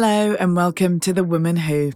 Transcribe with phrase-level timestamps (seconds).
[0.00, 1.90] Hello, and welcome to The Woman Who.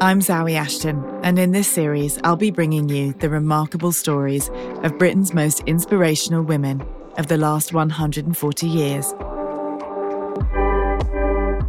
[0.00, 4.50] I'm Zawe Ashton, and in this series, I'll be bringing you the remarkable stories
[4.82, 6.84] of Britain's most inspirational women
[7.16, 9.14] of the last 140 years.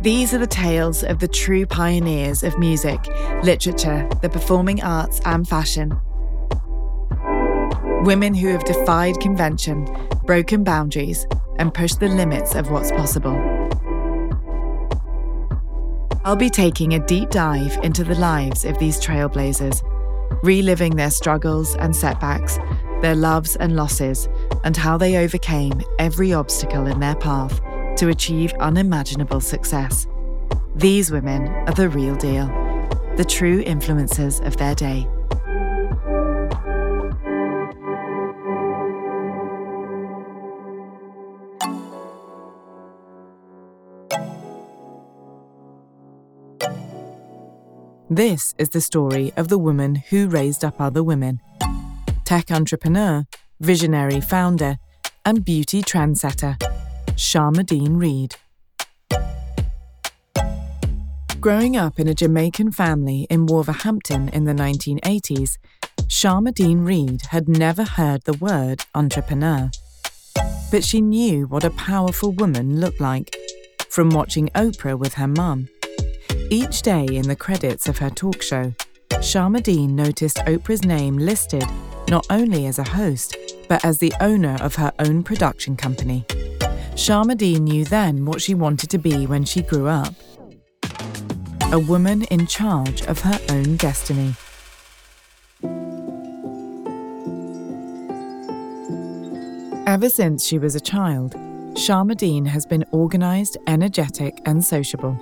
[0.01, 2.99] These are the tales of the true pioneers of music,
[3.43, 5.95] literature, the performing arts, and fashion.
[8.05, 9.85] Women who have defied convention,
[10.25, 11.27] broken boundaries,
[11.59, 13.54] and pushed the limits of what's possible.
[16.25, 19.83] I'll be taking a deep dive into the lives of these trailblazers,
[20.43, 22.57] reliving their struggles and setbacks,
[23.03, 24.27] their loves and losses,
[24.63, 27.61] and how they overcame every obstacle in their path
[27.97, 30.07] to achieve unimaginable success.
[30.73, 32.47] These women are the real deal,
[33.17, 35.07] the true influencers of their day.
[48.15, 51.41] This is the story of the woman who raised up other women.
[52.23, 53.25] Tech entrepreneur,
[53.59, 54.77] visionary founder,
[55.25, 56.57] and beauty trendsetter,
[57.17, 58.37] Sharmadean Reid.
[61.41, 65.57] Growing up in a Jamaican family in Wolverhampton in the 1980s,
[66.03, 69.69] Sharmadean Reid had never heard the word entrepreneur.
[70.71, 73.35] But she knew what a powerful woman looked like
[73.89, 75.67] from watching Oprah with her mum
[76.49, 78.73] each day in the credits of her talk show,
[79.09, 81.65] Sharmadean noticed Oprah's name listed
[82.09, 83.35] not only as a host,
[83.67, 86.25] but as the owner of her own production company.
[86.93, 90.13] Sharmadean knew then what she wanted to be when she grew up
[91.71, 94.35] a woman in charge of her own destiny.
[99.87, 101.33] Ever since she was a child,
[101.73, 105.17] Sharmadean has been organised, energetic, and sociable.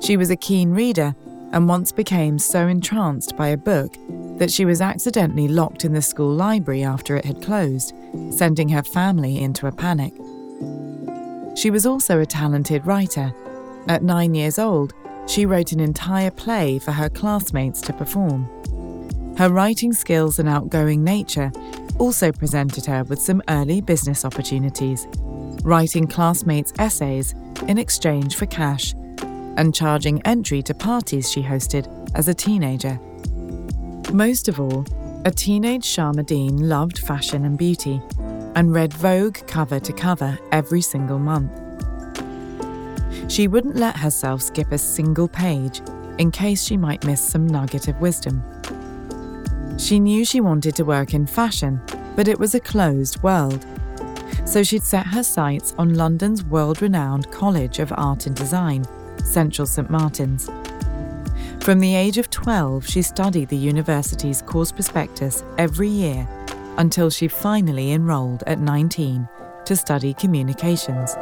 [0.00, 1.14] She was a keen reader
[1.52, 3.94] and once became so entranced by a book
[4.38, 7.92] that she was accidentally locked in the school library after it had closed,
[8.30, 10.14] sending her family into a panic.
[11.56, 13.34] She was also a talented writer.
[13.88, 14.94] At nine years old,
[15.26, 18.48] she wrote an entire play for her classmates to perform.
[19.36, 21.52] Her writing skills and outgoing nature
[21.98, 25.06] also presented her with some early business opportunities,
[25.62, 27.34] writing classmates' essays
[27.68, 28.94] in exchange for cash
[29.60, 32.98] and charging entry to parties she hosted as a teenager.
[34.10, 34.86] Most of all,
[35.26, 38.00] a teenage Sharmadean loved fashion and beauty
[38.56, 41.52] and read Vogue cover to cover every single month.
[43.30, 45.82] She wouldn't let herself skip a single page
[46.16, 48.42] in case she might miss some nugget of wisdom.
[49.78, 51.82] She knew she wanted to work in fashion,
[52.16, 53.66] but it was a closed world.
[54.46, 58.86] So she'd set her sights on London's world renowned College of Art and Design
[59.26, 60.50] Central St Martin's.
[61.60, 66.28] From the age of 12, she studied the university's course prospectus every year
[66.78, 69.28] until she finally enrolled at 19
[69.66, 71.14] to study communications.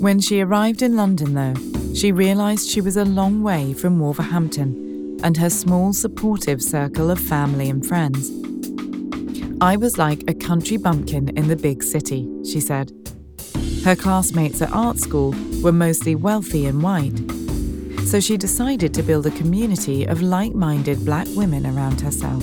[0.00, 1.54] When she arrived in London, though,
[1.94, 7.18] she realised she was a long way from Wolverhampton and her small supportive circle of
[7.18, 8.45] family and friends.
[9.60, 12.92] I was like a country bumpkin in the big city, she said.
[13.84, 17.18] Her classmates at art school were mostly wealthy and white,
[18.06, 22.42] so she decided to build a community of like minded black women around herself.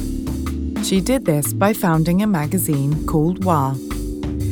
[0.84, 3.76] She did this by founding a magazine called WAH.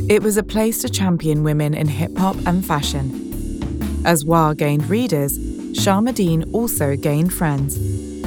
[0.07, 4.03] It was a place to champion women in hip hop and fashion.
[4.05, 5.35] As WAH gained readers,
[5.73, 7.75] Sharmadean also gained friends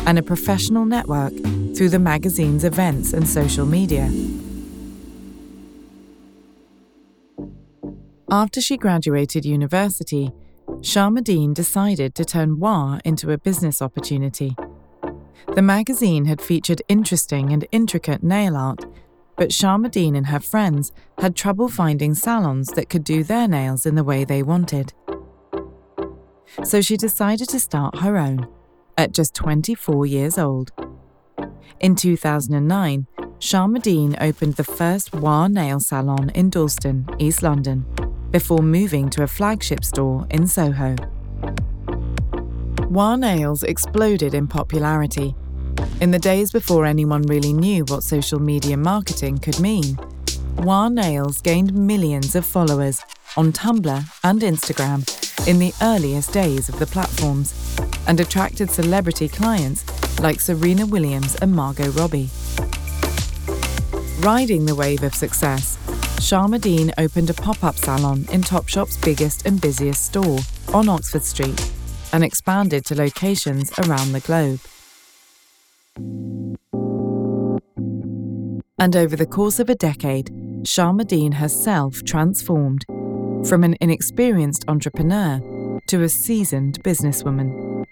[0.06, 1.32] and a professional network
[1.76, 4.10] through the magazine's events and social media.
[8.30, 10.32] After she graduated university,
[10.80, 14.56] Sharmadean decided to turn WAH into a business opportunity.
[15.54, 18.84] The magazine had featured interesting and intricate nail art,
[19.36, 23.94] but Sharmadean and her friends had trouble finding salons that could do their nails in
[23.94, 24.92] the way they wanted.
[26.62, 28.48] So she decided to start her own
[28.96, 30.72] at just 24 years old.
[31.80, 33.06] In 2009,
[33.38, 37.84] Sharmadean opened the first WAH nail salon in Dalston, East London,
[38.30, 40.96] before moving to a flagship store in Soho.
[42.88, 45.34] WAH nails exploded in popularity.
[46.00, 49.98] In the days before anyone really knew what social media marketing could mean,
[50.56, 53.00] WAH nails gained millions of followers
[53.36, 57.54] on Tumblr and Instagram in the earliest days of the platforms
[58.06, 59.84] and attracted celebrity clients
[60.20, 62.30] like Serena Williams and Margot Robbie.
[64.20, 65.76] Riding the wave of success,
[66.18, 70.38] Sharmadean opened a pop up salon in Topshop's biggest and busiest store
[70.72, 71.70] on Oxford Street
[72.12, 74.60] and expanded to locations around the globe.
[78.78, 80.30] And over the course of a decade,
[80.62, 82.86] Sharmadean herself transformed
[83.48, 85.40] from an inexperienced entrepreneur
[85.86, 87.84] to a seasoned businesswoman.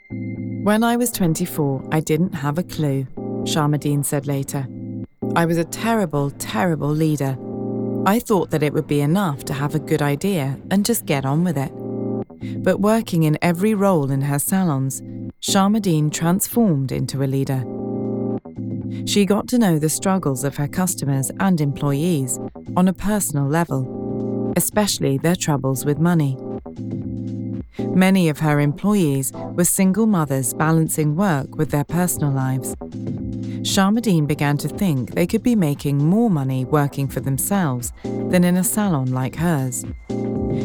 [0.64, 3.06] When I was 24, I didn't have a clue,
[3.44, 4.66] Sharmadean said later.
[5.36, 7.36] I was a terrible, terrible leader.
[8.06, 11.24] I thought that it would be enough to have a good idea and just get
[11.24, 11.72] on with it.
[12.62, 15.02] But working in every role in her salons,
[15.40, 17.64] Sharmadean transformed into a leader.
[19.06, 22.38] She got to know the struggles of her customers and employees
[22.76, 24.01] on a personal level,
[24.56, 26.36] especially their troubles with money.
[27.78, 32.74] Many of her employees were single mothers balancing work with their personal lives.
[33.62, 38.56] Sharmadean began to think they could be making more money working for themselves than in
[38.56, 39.84] a salon like hers.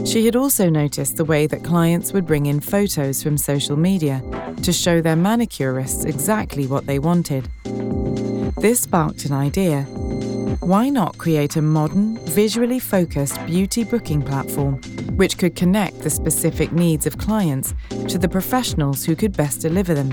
[0.05, 4.23] She had also noticed the way that clients would bring in photos from social media
[4.63, 7.49] to show their manicurists exactly what they wanted.
[8.57, 9.85] This sparked an idea.
[10.61, 14.81] Why not create a modern, visually focused beauty booking platform
[15.15, 17.73] which could connect the specific needs of clients
[18.09, 20.11] to the professionals who could best deliver them?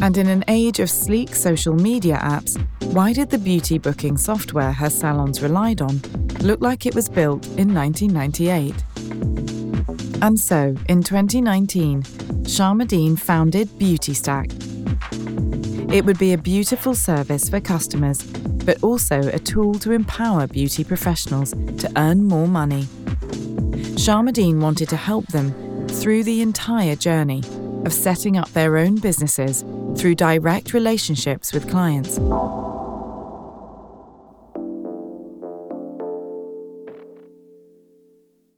[0.00, 2.62] And in an age of sleek social media apps,
[2.92, 6.00] why did the beauty booking software her salons relied on
[6.40, 8.74] look like it was built in 1998?
[10.22, 12.02] And so, in 2019,
[12.44, 14.52] Sharmadean founded BeautyStack.
[15.92, 18.22] It would be a beautiful service for customers,
[18.64, 22.84] but also a tool to empower beauty professionals to earn more money.
[23.96, 25.52] Sharmadean wanted to help them
[25.88, 27.42] through the entire journey
[27.84, 29.64] of setting up their own businesses
[29.96, 32.18] through direct relationships with clients.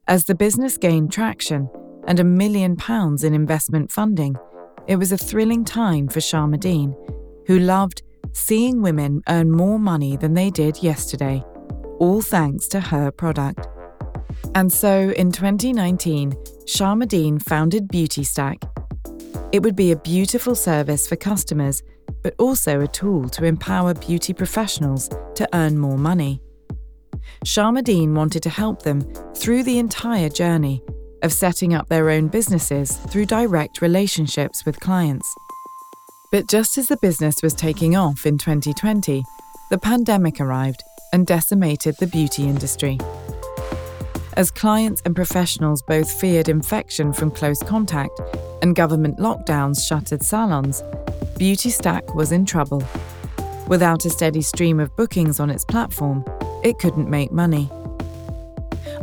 [0.07, 1.69] As the business gained traction
[2.07, 4.37] and a million pounds in investment funding,
[4.87, 6.95] it was a thrilling time for Sharmadean,
[7.47, 8.03] who loved
[8.35, 11.43] seeing women earn more money than they did yesterday,
[11.99, 13.67] all thanks to her product.
[14.55, 16.33] And so in 2019,
[16.67, 18.63] Sharmadean founded BeautyStack
[19.55, 21.81] it would be a beautiful service for customers,
[22.25, 26.43] but also a tool to empower beauty professionals to earn more money.
[27.45, 29.03] Sharmadean wanted to help them
[29.37, 30.83] through the entire journey
[31.23, 35.33] of setting up their own businesses through direct relationships with clients.
[36.35, 39.23] But just as the business was taking off in 2020,
[39.71, 40.83] the pandemic arrived
[41.13, 42.99] and decimated the beauty industry.
[44.37, 48.21] As clients and professionals both feared infection from close contact
[48.63, 50.83] and government lockdowns shuttered salons,
[51.39, 52.83] BeautyStack was in trouble.
[53.69, 56.25] Without a steady stream of bookings on its platform,
[56.65, 57.71] it couldn't make money.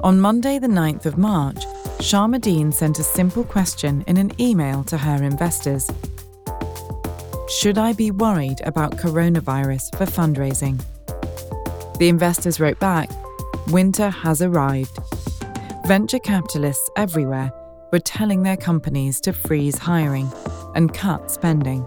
[0.04, 1.64] On Monday, the 9th of March,
[2.00, 5.90] Sharmadean sent a simple question in an email to her investors
[7.52, 10.82] Should I be worried about coronavirus for fundraising?
[12.00, 13.10] The investors wrote back
[13.68, 14.98] Winter has arrived.
[15.86, 17.52] Venture capitalists everywhere
[17.92, 20.32] were telling their companies to freeze hiring
[20.76, 21.84] and cut spending.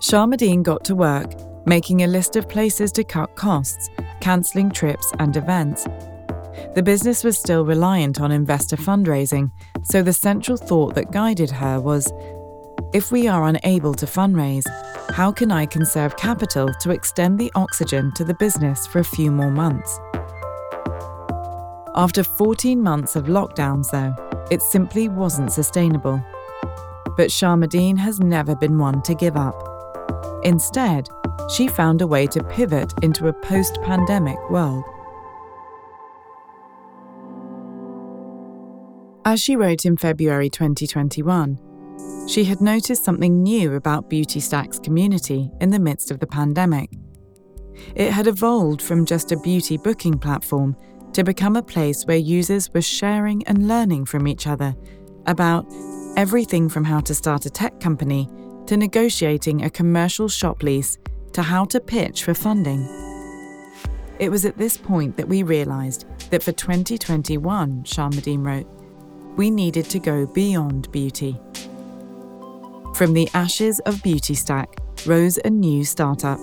[0.00, 1.30] Sharmadean got to work,
[1.66, 3.90] making a list of places to cut costs,
[4.22, 5.84] cancelling trips and events.
[6.74, 9.50] The business was still reliant on investor fundraising,
[9.84, 12.10] so the central thought that guided her was
[12.92, 14.64] if we are unable to fundraise,
[15.10, 19.30] how can I conserve capital to extend the oxygen to the business for a few
[19.30, 20.00] more months?
[21.94, 24.14] After 14 months of lockdowns, though,
[24.50, 26.24] it simply wasn't sustainable.
[27.16, 29.56] But Sharmadean has never been one to give up.
[30.44, 31.08] Instead,
[31.50, 34.84] she found a way to pivot into a post pandemic world.
[39.24, 41.58] As she wrote in February 2021,
[42.28, 46.90] she had noticed something new about BeautyStack's community in the midst of the pandemic.
[47.94, 50.76] It had evolved from just a beauty booking platform
[51.14, 54.76] to become a place where users were sharing and learning from each other
[55.24, 55.66] about
[56.16, 58.28] everything from how to start a tech company
[58.66, 60.98] to negotiating a commercial shop lease
[61.32, 62.82] to how to pitch for funding.
[64.18, 68.66] It was at this point that we realised that for 2021, Sharmadean wrote,
[69.36, 71.40] we needed to go beyond beauty.
[72.98, 76.40] From the ashes of BeautyStack rose a new startup,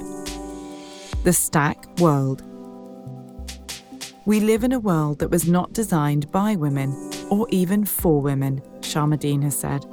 [1.25, 2.43] the Stack World
[4.25, 8.61] we live in a world that was not designed by women or even for women,
[8.79, 9.85] Sharmadean has said.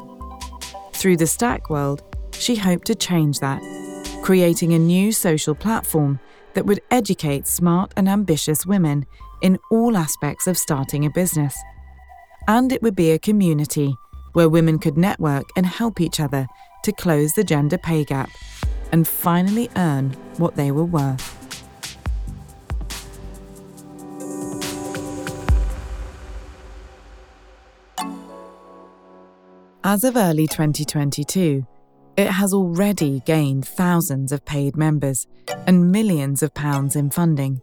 [0.92, 3.60] Through the Stack World, she hoped to change that,
[4.22, 6.20] creating a new social platform
[6.54, 9.04] that would educate smart and ambitious women
[9.40, 11.56] in all aspects of starting a business.
[12.46, 13.96] And it would be a community
[14.32, 16.46] where women could network and help each other
[16.84, 18.30] to close the gender pay gap
[18.90, 21.38] and finally earn what they were worth.
[29.84, 31.66] As of early 2022,
[32.16, 35.26] it has already gained thousands of paid members
[35.66, 37.60] and millions of pounds in funding.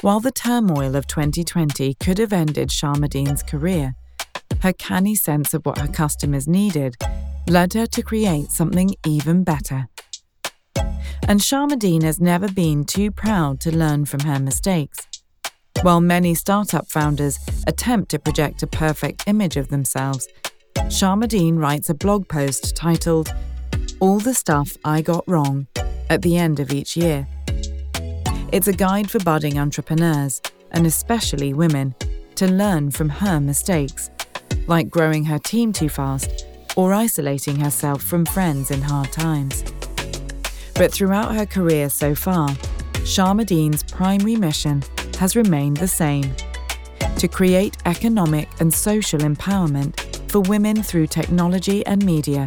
[0.00, 3.94] While the turmoil of 2020 could have ended Sharmadean's career,
[4.62, 6.96] her canny sense of what her customers needed
[7.48, 9.88] led her to create something even better.
[11.28, 15.06] And Sharmadean has never been too proud to learn from her mistakes.
[15.82, 20.28] While many startup founders attempt to project a perfect image of themselves,
[20.76, 23.32] Sharmadean writes a blog post titled,
[24.00, 25.66] All the Stuff I Got Wrong,
[26.10, 27.26] at the end of each year.
[28.52, 31.94] It's a guide for budding entrepreneurs, and especially women,
[32.34, 34.10] to learn from her mistakes,
[34.66, 39.64] like growing her team too fast or isolating herself from friends in hard times.
[40.74, 42.48] But throughout her career so far,
[43.04, 44.82] Sharmadean's primary mission
[45.18, 46.34] has remained the same
[47.18, 52.46] to create economic and social empowerment for women through technology and media.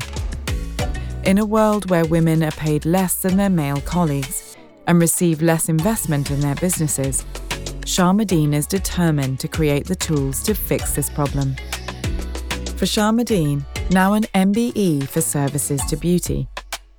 [1.25, 4.57] In a world where women are paid less than their male colleagues
[4.87, 7.23] and receive less investment in their businesses,
[7.81, 11.55] Sharmadean is determined to create the tools to fix this problem.
[12.75, 16.47] For Sharmadean, now an MBE for services to beauty,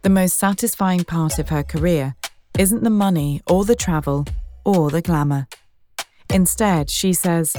[0.02, 2.14] the most satisfying part of her career
[2.58, 4.24] isn't the money or the travel
[4.64, 5.46] or the glamour.
[6.30, 7.54] Instead, she says,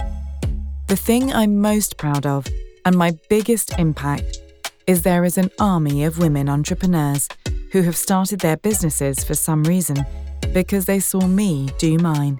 [0.87, 2.47] The thing I'm most proud of
[2.85, 4.39] and my biggest impact
[4.87, 7.27] is there is an army of women entrepreneurs
[7.71, 10.05] who have started their businesses for some reason
[10.53, 12.39] because they saw me do mine.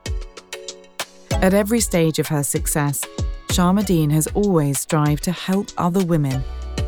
[1.31, 3.03] At every stage of her success,
[3.55, 6.43] Sharmadean has always strived to help other women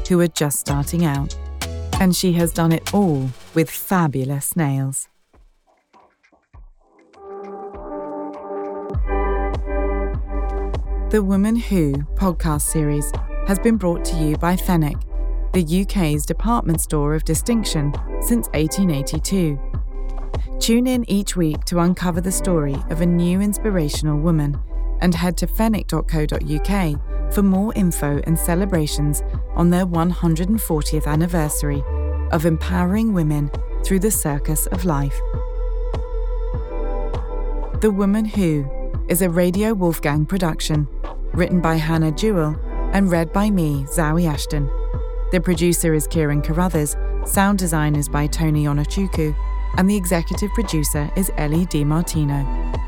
[0.09, 1.33] who are just starting out.
[2.01, 5.07] And she has done it all with fabulous nails.
[11.09, 13.13] The Woman Who podcast series
[13.47, 14.97] has been brought to you by Fenwick,
[15.53, 19.57] the UK's department store of distinction since 1882.
[20.59, 24.61] Tune in each week to uncover the story of a new inspirational woman
[25.01, 29.21] and head to fenwick.co.uk for more info and celebrations
[29.55, 31.83] on their 140th anniversary
[32.31, 33.51] of empowering women
[33.83, 35.19] through the circus of life.
[37.81, 38.69] The Woman Who
[39.07, 40.87] is a Radio Wolfgang production
[41.33, 42.59] written by Hannah Jewell
[42.93, 44.65] and read by me, Zawe Ashton.
[45.31, 49.35] The producer is Kieran Carruthers, sound design is by Tony Onochuku,
[49.77, 52.86] and the executive producer is Ellie DiMartino.